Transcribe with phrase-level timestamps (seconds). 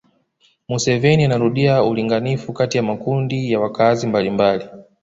[0.69, 4.65] Museveni anarudia ulinganifu kati ya makundi ya wakaazi mbalimbali